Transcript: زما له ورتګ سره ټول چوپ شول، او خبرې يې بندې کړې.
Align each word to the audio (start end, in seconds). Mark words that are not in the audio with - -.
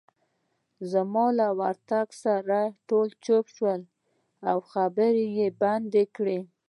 زما 0.91 1.25
له 1.39 1.47
ورتګ 1.59 2.07
سره 2.23 2.59
ټول 2.87 3.07
چوپ 3.25 3.45
شول، 3.55 3.81
او 4.49 4.57
خبرې 4.71 5.25
يې 5.37 5.47
بندې 5.61 6.03
کړې. 6.15 6.39